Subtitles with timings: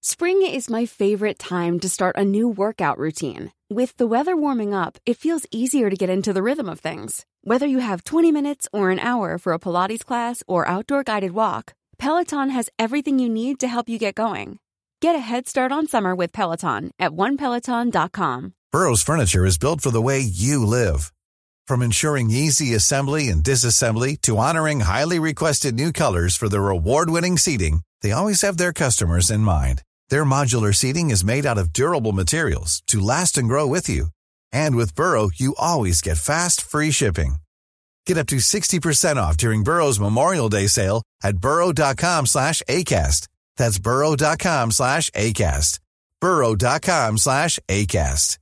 [0.00, 3.50] Spring is my favorite time to start a new workout routine.
[3.68, 7.26] With the weather warming up, it feels easier to get into the rhythm of things.
[7.42, 11.32] Whether you have 20 minutes or an hour for a Pilates class or outdoor guided
[11.32, 14.60] walk, Peloton has everything you need to help you get going.
[15.02, 18.54] Get a head start on summer with Peloton at onepeloton.com.
[18.70, 21.12] Burrow's furniture is built for the way you live.
[21.66, 27.36] From ensuring easy assembly and disassembly to honoring highly requested new colors for their award-winning
[27.36, 29.82] seating, they always have their customers in mind.
[30.10, 34.08] Their modular seating is made out of durable materials to last and grow with you.
[34.52, 37.36] And with Burrow, you always get fast, free shipping.
[38.06, 43.28] Get up to 60% off during Burrow's Memorial Day sale at burrow.com slash ACAST.
[43.56, 45.80] That's burrow.com slash ACAST.
[46.20, 48.38] burrow.com slash ACAST.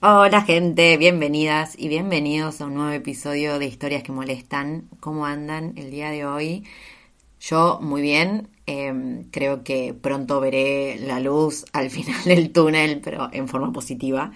[0.00, 4.88] Hola gente, bienvenidas y bienvenidos a un nuevo episodio de Historias que Molestan.
[5.00, 6.64] ¿Cómo andan el día de hoy?
[7.48, 13.28] Yo muy bien, eh, creo que pronto veré la luz al final del túnel, pero
[13.32, 14.32] en forma positiva.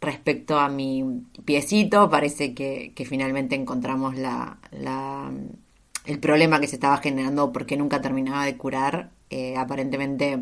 [0.00, 1.04] Respecto a mi
[1.44, 5.32] piecito, parece que, que finalmente encontramos la, la,
[6.06, 9.10] el problema que se estaba generando porque nunca terminaba de curar.
[9.30, 10.40] Eh, aparentemente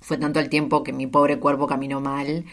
[0.00, 2.44] fue tanto el tiempo que mi pobre cuerpo caminó mal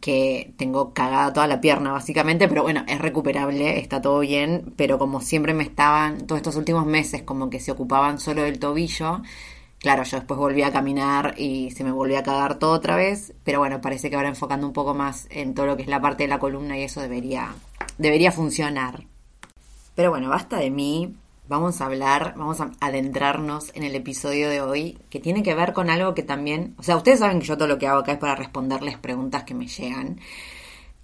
[0.00, 4.98] que tengo cagada toda la pierna básicamente, pero bueno, es recuperable, está todo bien, pero
[4.98, 9.22] como siempre me estaban, todos estos últimos meses como que se ocupaban solo del tobillo,
[9.78, 13.32] claro, yo después volví a caminar y se me volvió a cagar todo otra vez,
[13.44, 16.00] pero bueno, parece que ahora enfocando un poco más en todo lo que es la
[16.00, 17.54] parte de la columna y eso debería,
[17.98, 19.04] debería funcionar.
[19.94, 21.14] Pero bueno, basta de mí,
[21.48, 25.72] vamos a hablar, vamos a adentrarnos en el episodio de hoy, que tiene que ver
[25.72, 28.12] con algo que también, o sea, ustedes saben que yo todo lo que hago acá
[28.12, 30.20] es para responderles preguntas que me llegan.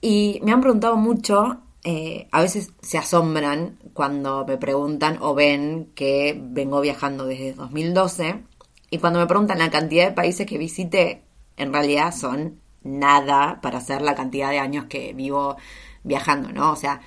[0.01, 5.93] Y me han preguntado mucho, eh, a veces se asombran cuando me preguntan o ven
[5.95, 8.45] que vengo viajando desde 2012
[8.91, 11.23] y cuando me preguntan la cantidad de países que visité,
[11.57, 15.57] en realidad son nada para hacer la cantidad de años que vivo
[16.03, 16.73] viajando, ¿no?
[16.73, 17.01] O sea,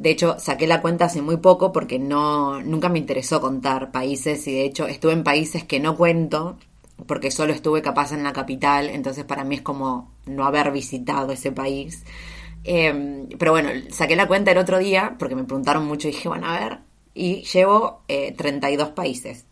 [0.00, 4.46] de hecho, saqué la cuenta hace muy poco porque no, nunca me interesó contar países
[4.46, 6.56] y de hecho estuve en países que no cuento
[7.06, 11.32] porque solo estuve capaz en la capital, entonces para mí es como no haber visitado
[11.32, 12.02] ese país.
[12.64, 16.30] Em, pero bueno, saqué la cuenta el otro día porque me preguntaron mucho y dije,
[16.30, 16.78] bueno, a ver,
[17.12, 19.44] y llevo 32 eh, países,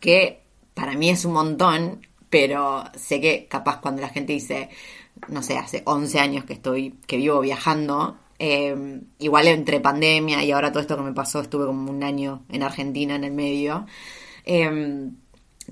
[0.00, 0.42] que
[0.74, 4.68] para mí es un montón, pero sé que capaz cuando la gente dice,
[5.28, 10.52] no sé, hace 11 años que estoy, que vivo viajando, eh, igual entre pandemia y
[10.52, 13.86] ahora todo esto que me pasó, estuve como un año en Argentina en el medio.
[14.44, 15.10] Eh,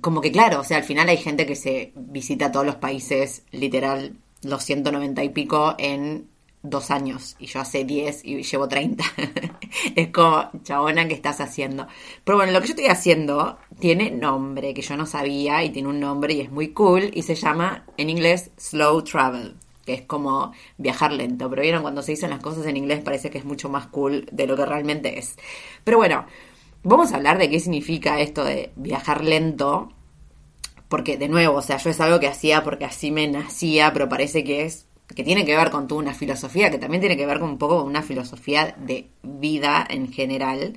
[0.00, 3.44] como que claro, o sea, al final hay gente que se visita todos los países,
[3.50, 6.28] literal, los 190 y pico en
[6.62, 9.04] dos años y yo hace 10 y llevo 30.
[9.96, 11.86] es como, chabona, ¿qué estás haciendo?
[12.24, 15.88] Pero bueno, lo que yo estoy haciendo tiene nombre que yo no sabía y tiene
[15.88, 20.02] un nombre y es muy cool y se llama en inglés slow travel, que es
[20.02, 21.48] como viajar lento.
[21.50, 24.26] Pero vieron, cuando se dicen las cosas en inglés parece que es mucho más cool
[24.30, 25.36] de lo que realmente es.
[25.84, 26.26] Pero bueno,
[26.82, 29.92] vamos a hablar de qué significa esto de viajar lento.
[30.88, 34.08] Porque de nuevo, o sea, yo es algo que hacía porque así me nacía, pero
[34.08, 37.26] parece que es que tiene que ver con toda una filosofía, que también tiene que
[37.26, 40.74] ver con un poco con una filosofía de vida en general.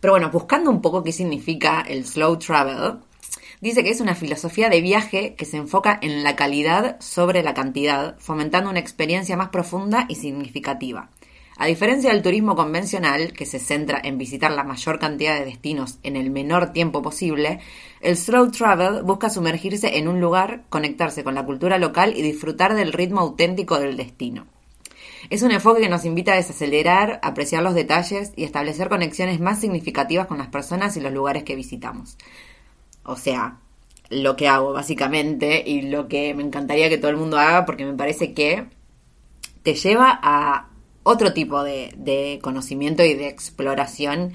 [0.00, 3.00] Pero bueno, buscando un poco qué significa el slow travel,
[3.60, 7.54] dice que es una filosofía de viaje que se enfoca en la calidad sobre la
[7.54, 11.10] cantidad, fomentando una experiencia más profunda y significativa.
[11.58, 15.98] A diferencia del turismo convencional, que se centra en visitar la mayor cantidad de destinos
[16.02, 17.60] en el menor tiempo posible,
[18.02, 22.74] el slow travel busca sumergirse en un lugar, conectarse con la cultura local y disfrutar
[22.74, 24.46] del ritmo auténtico del destino.
[25.30, 29.58] Es un enfoque que nos invita a desacelerar, apreciar los detalles y establecer conexiones más
[29.58, 32.18] significativas con las personas y los lugares que visitamos.
[33.06, 33.60] O sea,
[34.10, 37.84] lo que hago básicamente y lo que me encantaría que todo el mundo haga porque
[37.84, 38.66] me parece que
[39.62, 40.68] te lleva a
[41.02, 44.32] otro tipo de, conocimiento y de exploración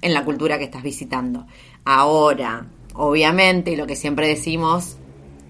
[0.00, 1.46] en la cultura que estás visitando.
[1.84, 4.96] Ahora, obviamente, y lo que siempre decimos,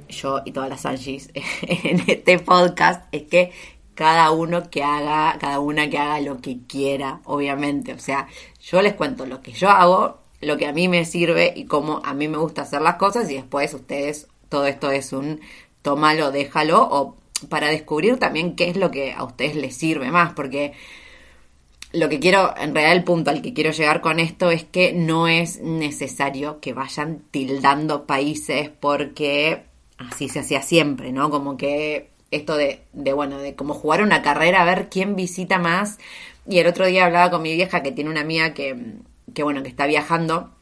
[0.08, 1.30] yo y todas las Angies
[1.62, 3.52] en este podcast, es que
[3.94, 7.92] cada uno que haga, cada una que haga lo que quiera, obviamente.
[7.92, 8.26] O sea,
[8.60, 12.00] yo les cuento lo que yo hago, lo que a mí me sirve y cómo
[12.04, 15.40] a mí me gusta hacer las cosas y después ustedes, todo esto es un
[15.82, 17.16] tómalo, déjalo o
[17.48, 20.72] para descubrir también qué es lo que a ustedes les sirve más, porque
[21.92, 24.92] lo que quiero, en realidad el punto al que quiero llegar con esto es que
[24.92, 29.62] no es necesario que vayan tildando países porque
[29.98, 31.30] así se hacía siempre, ¿no?
[31.30, 35.58] Como que esto de, de, bueno, de como jugar una carrera, a ver quién visita
[35.58, 35.98] más.
[36.48, 38.76] Y el otro día hablaba con mi vieja que tiene una amiga que,
[39.34, 40.54] que bueno, que está viajando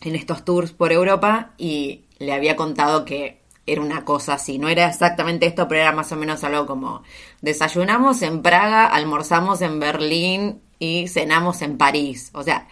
[0.00, 4.68] en estos tours por Europa y le había contado que era una cosa así, no
[4.68, 7.02] era exactamente esto, pero era más o menos algo como
[7.42, 12.30] desayunamos en Praga, almorzamos en Berlín y cenamos en París.
[12.32, 12.66] O sea,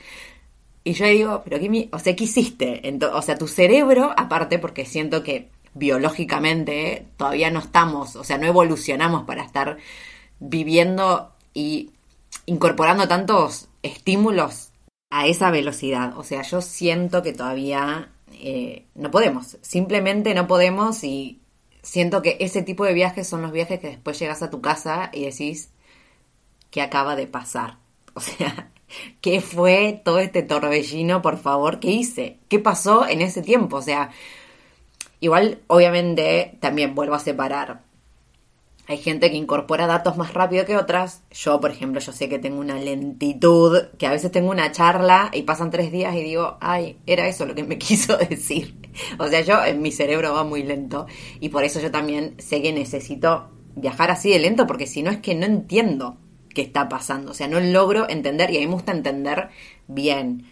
[0.84, 2.98] y yo digo, pero ¿qué, o sea, ¿qué hiciste?
[3.12, 8.46] o sea, tu cerebro, aparte porque siento que biológicamente todavía no estamos, o sea, no
[8.46, 9.76] evolucionamos para estar
[10.38, 11.90] viviendo y
[12.46, 14.70] incorporando tantos estímulos
[15.16, 16.18] a esa velocidad.
[16.18, 21.40] O sea, yo siento que todavía eh, no podemos, simplemente no podemos y
[21.82, 25.10] siento que ese tipo de viajes son los viajes que después llegas a tu casa
[25.14, 25.70] y decís
[26.70, 27.78] que acaba de pasar.
[28.16, 28.70] O sea,
[29.20, 31.80] ¿qué fue todo este torbellino, por favor?
[31.80, 32.38] ¿Qué hice?
[32.48, 33.76] ¿Qué pasó en ese tiempo?
[33.76, 34.10] O sea,
[35.20, 37.82] igual, obviamente, también vuelvo a separar
[38.88, 41.22] hay gente que incorpora datos más rápido que otras.
[41.32, 45.30] Yo, por ejemplo, yo sé que tengo una lentitud, que a veces tengo una charla
[45.32, 48.76] y pasan tres días y digo, ay, era eso lo que me quiso decir.
[49.18, 51.06] O sea, yo en mi cerebro va muy lento
[51.40, 55.10] y por eso yo también sé que necesito viajar así de lento porque si no
[55.10, 56.16] es que no entiendo
[56.54, 57.32] qué está pasando.
[57.32, 59.48] O sea, no logro entender y a mí me gusta entender
[59.88, 60.46] bien.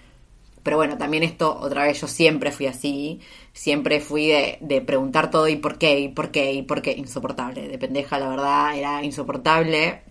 [0.64, 3.20] Pero bueno, también esto, otra vez, yo siempre fui así,
[3.52, 7.69] siempre fui de, preguntar todo y por qué, y por qué, y por qué, insoportable.
[7.69, 10.02] De pendeja, la verdad, era insoportable.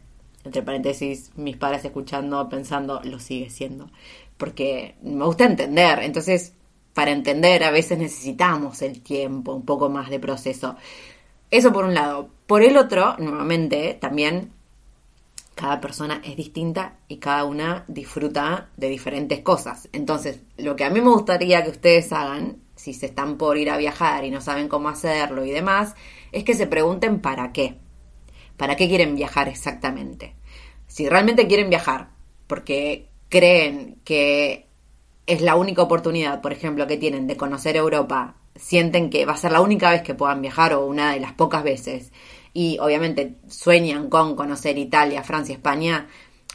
[0.45, 3.89] Entre paréntesis, mis padres escuchando, pensando, lo sigue siendo.
[4.37, 5.99] Porque me gusta entender.
[6.03, 6.53] Entonces,
[6.93, 10.75] para entender, a veces necesitamos el tiempo, un poco más de proceso.
[11.49, 12.29] Eso por un lado.
[12.45, 14.51] Por el otro, nuevamente, también
[15.55, 19.89] cada persona es distinta y cada una disfruta de diferentes cosas.
[19.91, 23.69] Entonces, lo que a mí me gustaría que ustedes hagan, si se están por ir
[23.69, 25.95] a viajar y no saben cómo hacerlo y demás,
[26.31, 27.77] es que se pregunten para qué.
[28.57, 30.35] ¿Para qué quieren viajar exactamente?
[30.87, 32.09] Si realmente quieren viajar
[32.47, 34.67] porque creen que
[35.25, 39.37] es la única oportunidad, por ejemplo, que tienen de conocer Europa, sienten que va a
[39.37, 42.11] ser la única vez que puedan viajar o una de las pocas veces,
[42.53, 46.07] y obviamente sueñan con conocer Italia, Francia, España,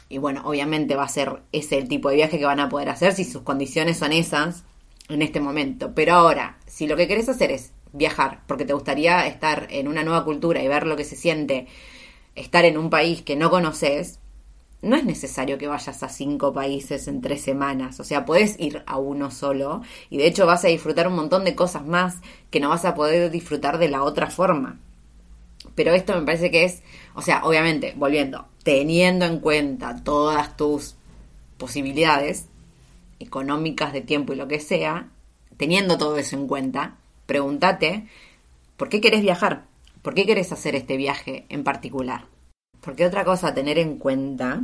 [0.09, 2.89] y bueno, obviamente va a ser ese el tipo de viaje que van a poder
[2.89, 4.63] hacer si sus condiciones son esas
[5.07, 5.93] en este momento.
[5.93, 10.03] Pero ahora, si lo que querés hacer es viajar, porque te gustaría estar en una
[10.03, 11.67] nueva cultura y ver lo que se siente
[12.35, 14.19] estar en un país que no conoces,
[14.81, 17.99] no es necesario que vayas a cinco países en tres semanas.
[17.99, 21.43] O sea, puedes ir a uno solo y de hecho vas a disfrutar un montón
[21.43, 22.17] de cosas más
[22.49, 24.79] que no vas a poder disfrutar de la otra forma.
[25.79, 26.83] Pero esto me parece que es,
[27.15, 30.97] o sea, obviamente, volviendo, teniendo en cuenta todas tus
[31.55, 32.49] posibilidades
[33.17, 35.07] económicas de tiempo y lo que sea,
[35.55, 38.09] teniendo todo eso en cuenta, pregúntate,
[38.75, 39.67] ¿por qué querés viajar?
[40.01, 42.25] ¿Por qué querés hacer este viaje en particular?
[42.81, 44.63] Porque otra cosa a tener en cuenta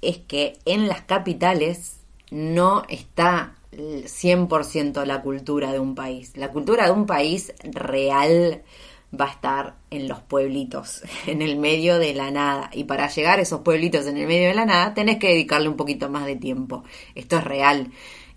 [0.00, 1.96] es que en las capitales
[2.30, 6.36] no está 100% la cultura de un país.
[6.36, 8.62] La cultura de un país real
[9.18, 12.70] va a estar en los pueblitos, en el medio de la nada.
[12.72, 15.68] Y para llegar a esos pueblitos en el medio de la nada, tenés que dedicarle
[15.68, 16.84] un poquito más de tiempo.
[17.14, 17.92] Esto es real.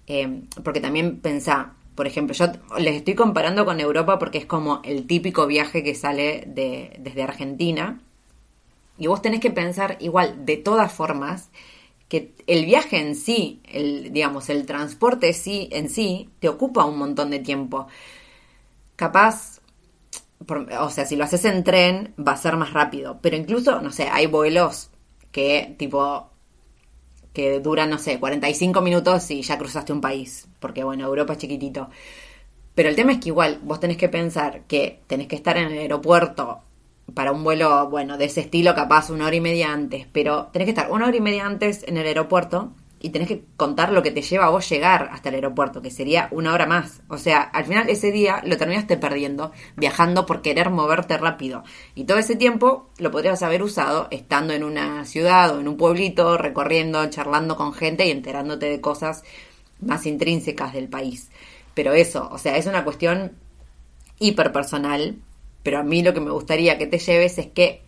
[0.07, 4.81] Eh, porque también pensá, por ejemplo, yo les estoy comparando con Europa porque es como
[4.83, 8.01] el típico viaje que sale de, desde Argentina.
[8.97, 11.49] Y vos tenés que pensar igual, de todas formas,
[12.07, 16.97] que el viaje en sí, el, digamos, el transporte sí, en sí, te ocupa un
[16.97, 17.87] montón de tiempo.
[18.95, 19.59] Capaz,
[20.79, 23.19] o sea, si lo haces en tren, va a ser más rápido.
[23.21, 24.91] Pero incluso, no sé, hay vuelos
[25.31, 26.29] que tipo
[27.33, 31.39] que duran, no sé, 45 minutos y ya cruzaste un país, porque bueno, Europa es
[31.39, 31.89] chiquitito.
[32.73, 35.71] Pero el tema es que igual vos tenés que pensar que tenés que estar en
[35.71, 36.61] el aeropuerto
[37.13, 40.65] para un vuelo, bueno, de ese estilo, capaz una hora y media antes, pero tenés
[40.65, 42.71] que estar una hora y media antes en el aeropuerto
[43.05, 45.91] y tenés que contar lo que te lleva a vos llegar hasta el aeropuerto, que
[45.91, 47.03] sería una hora más.
[47.07, 51.63] O sea, al final ese día lo terminaste perdiendo viajando por querer moverte rápido.
[51.93, 55.77] Y todo ese tiempo lo podrías haber usado estando en una ciudad o en un
[55.77, 59.23] pueblito, recorriendo, charlando con gente y enterándote de cosas
[59.79, 61.29] más intrínsecas del país.
[61.73, 63.33] Pero eso, o sea, es una cuestión
[64.17, 65.17] hiperpersonal
[65.65, 67.81] pero a mí lo que me gustaría que te lleves es que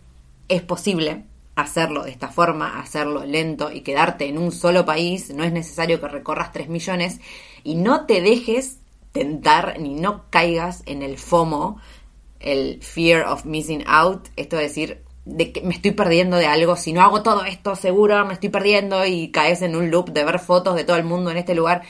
[0.48, 1.22] es posible
[1.58, 5.34] hacerlo de esta forma, hacerlo lento y quedarte en un solo país.
[5.34, 7.20] No es necesario que recorras 3 millones
[7.64, 8.78] y no te dejes
[9.12, 11.80] tentar ni no caigas en el FOMO,
[12.38, 16.76] el fear of missing out, esto es decir, de que me estoy perdiendo de algo,
[16.76, 20.24] si no hago todo esto seguro me estoy perdiendo y caes en un loop de
[20.24, 21.82] ver fotos de todo el mundo en este lugar.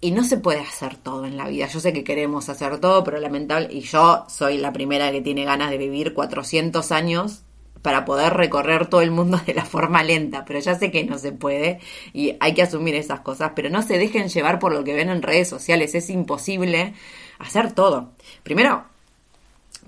[0.00, 1.66] Y no se puede hacer todo en la vida.
[1.66, 3.66] Yo sé que queremos hacer todo, pero lamentable.
[3.72, 7.42] Y yo soy la primera que tiene ganas de vivir 400 años
[7.82, 10.44] para poder recorrer todo el mundo de la forma lenta.
[10.44, 11.80] Pero ya sé que no se puede
[12.12, 13.52] y hay que asumir esas cosas.
[13.54, 15.94] Pero no se dejen llevar por lo que ven en redes sociales.
[15.94, 16.94] Es imposible
[17.38, 18.12] hacer todo.
[18.42, 18.84] Primero,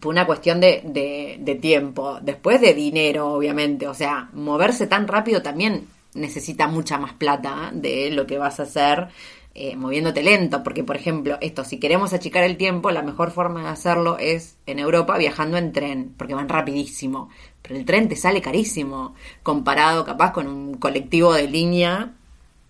[0.00, 2.18] por una cuestión de, de, de tiempo.
[2.22, 3.86] Después de dinero, obviamente.
[3.86, 8.64] O sea, moverse tan rápido también necesita mucha más plata de lo que vas a
[8.64, 9.08] hacer
[9.52, 13.62] eh, moviéndote lento, porque por ejemplo, esto, si queremos achicar el tiempo, la mejor forma
[13.64, 17.28] de hacerlo es en Europa viajando en tren, porque van rapidísimo,
[17.60, 22.12] pero el tren te sale carísimo, comparado capaz con un colectivo de línea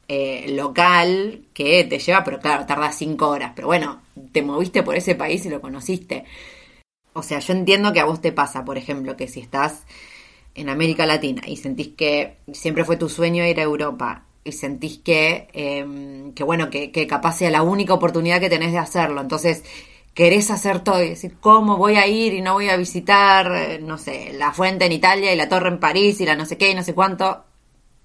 [0.08, 4.00] eh, local que te lleva, pero claro, tarda cinco horas, pero bueno,
[4.32, 6.24] te moviste por ese país y lo conociste.
[7.12, 9.84] O sea, yo entiendo que a vos te pasa, por ejemplo, que si estás
[10.54, 14.98] en América Latina y sentís que siempre fue tu sueño ir a Europa y sentís
[14.98, 19.20] que, em, que bueno, que, que, capaz sea la única oportunidad que tenés de hacerlo.
[19.20, 19.64] Entonces,
[20.14, 23.78] querés hacer todo y decir, ¿cómo voy a ir y no voy a visitar, eh,
[23.82, 26.56] no sé, la fuente en Italia y la torre en París y la no sé
[26.58, 27.44] qué y no sé cuánto?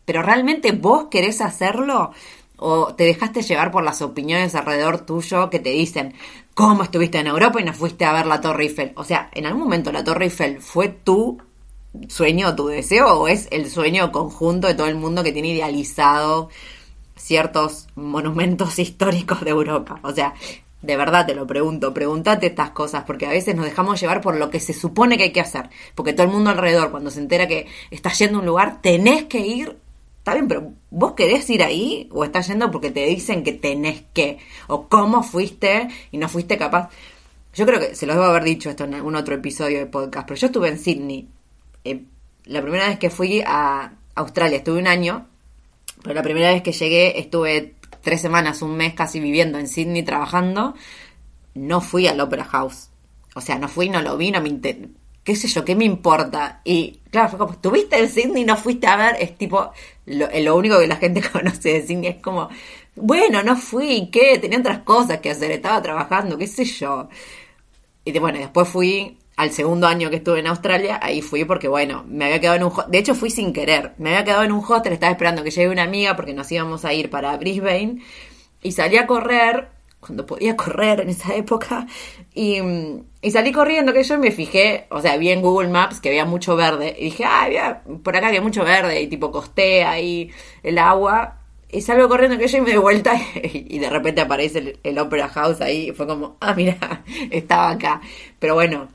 [0.05, 2.11] Pero realmente vos querés hacerlo
[2.57, 6.13] o te dejaste llevar por las opiniones alrededor tuyo que te dicen,
[6.53, 8.93] ¿cómo estuviste en Europa y no fuiste a ver la Torre Eiffel?
[8.95, 11.39] O sea, en algún momento la Torre Eiffel fue tú
[12.07, 16.49] sueño tu deseo o es el sueño conjunto de todo el mundo que tiene idealizado
[17.15, 19.99] ciertos monumentos históricos de Europa?
[20.03, 20.33] O sea,
[20.85, 24.37] de verdad te lo pregunto, pregúntate estas cosas, porque a veces nos dejamos llevar por
[24.37, 27.19] lo que se supone que hay que hacer, porque todo el mundo alrededor, cuando se
[27.19, 29.77] entera que estás yendo a un lugar, tenés que ir,
[30.19, 34.03] está bien, pero vos querés ir ahí o estás yendo porque te dicen que tenés
[34.13, 34.37] que,
[34.67, 36.89] o cómo fuiste y no fuiste capaz.
[37.55, 40.27] Yo creo que se los debo haber dicho esto en algún otro episodio de podcast,
[40.27, 41.27] pero yo estuve en Sydney
[41.85, 42.03] eh,
[42.45, 45.27] la primera vez que fui a Australia estuve un año,
[46.03, 50.03] pero la primera vez que llegué estuve tres semanas, un mes casi viviendo en Sydney
[50.03, 50.75] trabajando,
[51.55, 52.89] no fui al Opera House.
[53.33, 54.49] O sea, no fui, no lo vi, no me
[55.23, 56.61] qué sé yo, qué me importa.
[56.63, 59.17] Y claro, fue como, ¿estuviste en Sydney no fuiste a ver?
[59.19, 59.71] Es tipo,
[60.05, 62.49] lo, lo, único que la gente conoce de Sydney es como,
[62.95, 64.37] bueno, no fui, ¿qué?
[64.39, 67.09] Tenía otras cosas que hacer, estaba trabajando, qué sé yo.
[68.05, 72.05] Y bueno, después fui al segundo año que estuve en Australia, ahí fui porque, bueno,
[72.07, 73.93] me había quedado en un De hecho, fui sin querer.
[73.97, 76.85] Me había quedado en un hostel, estaba esperando que llegue una amiga porque nos íbamos
[76.85, 78.01] a ir para Brisbane.
[78.61, 79.69] Y salí a correr,
[80.05, 81.87] cuando podía correr en esa época.
[82.33, 82.59] Y,
[83.21, 86.25] y salí corriendo, que yo me fijé, o sea, vi en Google Maps que había
[86.25, 86.95] mucho verde.
[86.97, 89.01] Y dije, ah, había, por acá había mucho verde.
[89.01, 90.31] Y tipo, costé ahí
[90.63, 91.39] el agua.
[91.69, 94.99] Y salgo corriendo que yo y me doy vuelta y, de repente aparece el, el,
[94.99, 95.89] Opera House ahí.
[95.89, 98.01] Y fue como, ah, mira, estaba acá.
[98.39, 98.87] Pero bueno,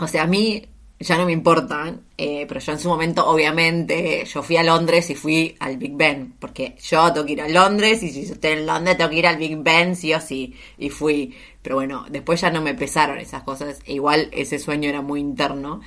[0.00, 0.62] o sea, a mí
[1.02, 5.08] ya no me importan, eh, pero yo en su momento, obviamente, yo fui a Londres
[5.08, 8.52] y fui al Big Ben, porque yo tengo que ir a Londres y si estoy
[8.52, 11.34] en Londres tengo que ir al Big Ben sí o sí, y fui.
[11.62, 15.20] Pero bueno, después ya no me pesaron esas cosas, e igual ese sueño era muy
[15.20, 15.80] interno.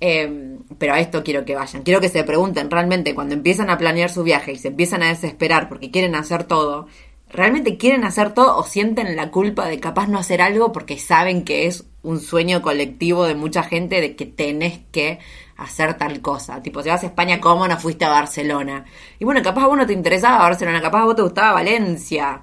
[0.00, 1.82] Em, pero a esto quiero que vayan.
[1.82, 5.08] Quiero que se pregunten realmente cuando empiezan a planear su viaje y se empiezan a
[5.08, 6.86] desesperar porque quieren hacer todo,
[7.28, 11.44] ¿realmente quieren hacer todo o sienten la culpa de capaz no hacer algo porque saben
[11.44, 15.18] que es un sueño colectivo de mucha gente de que tenés que
[15.56, 16.62] hacer tal cosa?
[16.62, 18.84] Tipo, si vas a España, ¿cómo no fuiste a Barcelona?
[19.18, 22.42] Y bueno, capaz a vos no te interesaba Barcelona, capaz a vos te gustaba Valencia.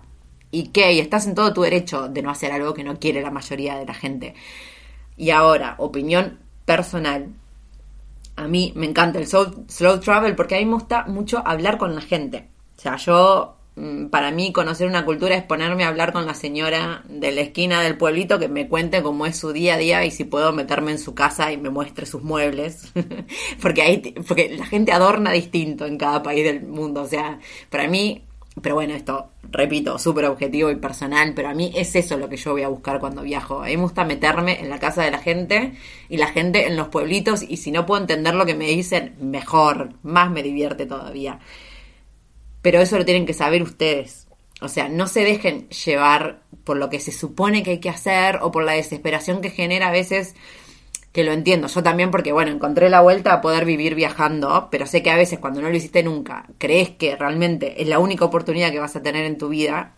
[0.52, 0.94] ¿Y qué?
[0.94, 3.78] Y estás en todo tu derecho de no hacer algo que no quiere la mayoría
[3.78, 4.34] de la gente.
[5.18, 7.34] Y ahora, opinión personal.
[8.36, 11.96] A mí me encanta el slow, travel porque a mí me gusta mucho hablar con
[11.96, 12.50] la gente.
[12.78, 13.57] O sea, yo
[14.10, 17.82] para mí conocer una cultura es ponerme a hablar con la señora de la esquina
[17.82, 20.92] del pueblito que me cuente cómo es su día a día y si puedo meterme
[20.92, 22.92] en su casa y me muestre sus muebles.
[23.62, 27.88] porque ahí porque la gente adorna distinto en cada país del mundo, o sea, para
[27.88, 28.24] mí
[28.62, 32.38] pero bueno, esto, repito, súper objetivo y personal, pero a mí es eso lo que
[32.38, 33.62] yo voy a buscar cuando viajo.
[33.62, 35.74] A mí me gusta meterme en la casa de la gente
[36.10, 39.16] y la gente en los pueblitos y si no puedo entender lo que me dicen,
[39.20, 41.40] mejor, más me divierte todavía.
[42.62, 44.28] Pero eso lo tienen que saber ustedes.
[44.62, 48.40] O sea, no se dejen llevar por lo que se supone que hay que hacer
[48.42, 50.36] o por la desesperación que genera a veces
[51.12, 51.68] que lo entiendo.
[51.68, 55.16] Yo también porque, bueno, encontré la vuelta a poder vivir viajando, pero sé que a
[55.16, 58.96] veces cuando no lo hiciste nunca, crees que realmente es la única oportunidad que vas
[58.96, 59.96] a tener en tu vida,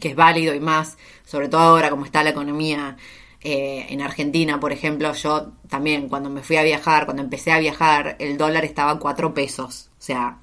[0.00, 2.96] que es válido y más, sobre todo ahora como está la economía
[3.40, 7.58] eh, en Argentina, por ejemplo, yo también cuando me fui a viajar, cuando empecé a
[7.58, 10.38] viajar, el dólar estaba a 4 pesos, o sea,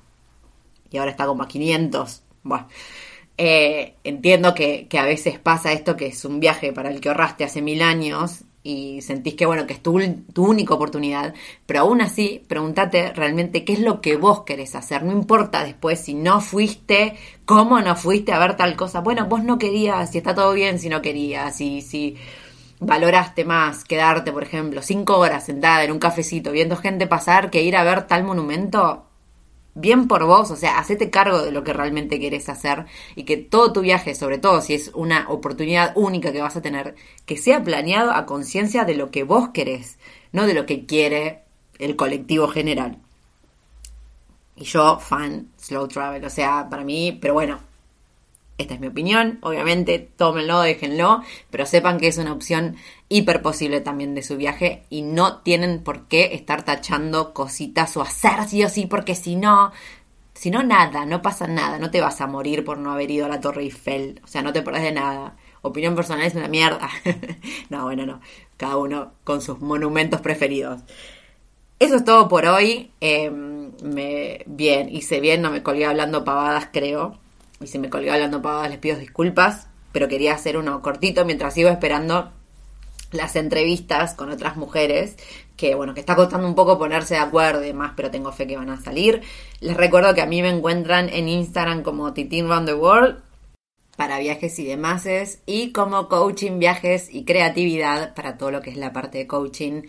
[0.91, 2.24] y ahora está como a 500.
[2.43, 2.67] Bueno,
[3.38, 7.43] eh, entiendo que, a veces pasa esto, que es un viaje para el que ahorraste
[7.43, 10.00] hace mil años y sentís que bueno, que es tu,
[10.33, 11.33] tu, única oportunidad,
[11.65, 16.00] pero aún así, pregúntate realmente qué es lo que vos querés hacer, no importa después
[16.00, 20.19] si no fuiste, cómo no fuiste a ver tal cosa, bueno, vos no querías, si
[20.19, 22.17] está todo bien si no querías, si, si
[22.79, 27.63] valoraste más quedarte, por ejemplo, cinco horas sentada en un cafecito viendo gente pasar que
[27.63, 29.07] ir a ver tal monumento,
[29.73, 32.85] bien por vos, o sea, hacete cargo de lo que realmente querés hacer
[33.15, 36.61] y que todo tu viaje, sobre todo si es una oportunidad única que vas a
[36.61, 39.98] tener, que sea planeado a conciencia de lo que vos querés,
[40.31, 41.43] no de lo que quiere
[41.79, 43.00] el colectivo general.
[44.55, 47.59] Y yo, fan slow travel, o sea, para mí, pero bueno,
[48.61, 52.75] esta es mi opinión, obviamente, tómenlo, déjenlo, pero sepan que es una opción
[53.09, 58.01] hiper posible también de su viaje y no tienen por qué estar tachando cositas o
[58.01, 59.71] hacer sí o sí, porque si no,
[60.33, 63.25] si no nada, no pasa nada, no te vas a morir por no haber ido
[63.25, 65.37] a la Torre Eiffel, o sea, no te perdés de nada.
[65.63, 66.89] Opinión personal es una mierda.
[67.69, 68.19] no, bueno, no,
[68.57, 70.81] cada uno con sus monumentos preferidos.
[71.77, 72.91] Eso es todo por hoy.
[73.00, 77.21] Em, me, bien, hice bien, no me colgué hablando pavadas, creo
[77.61, 81.53] y si me colgué hablando pavadas les pido disculpas, pero quería hacer uno cortito mientras
[81.53, 82.31] sigo esperando
[83.11, 85.17] las entrevistas con otras mujeres,
[85.57, 88.47] que bueno, que está costando un poco ponerse de acuerdo y demás, pero tengo fe
[88.47, 89.21] que van a salir.
[89.59, 93.21] Les recuerdo que a mí me encuentran en Instagram como Titin Round the World
[93.97, 95.07] para viajes y demás
[95.45, 99.83] y como coaching, viajes y creatividad para todo lo que es la parte de coaching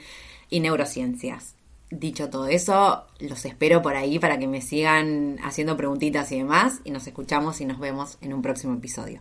[0.50, 1.54] y neurociencias.
[1.92, 6.80] Dicho todo eso, los espero por ahí para que me sigan haciendo preguntitas y demás
[6.84, 9.20] y nos escuchamos y nos vemos en un próximo episodio.